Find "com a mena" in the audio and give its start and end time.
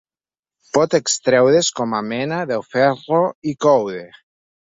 1.81-2.41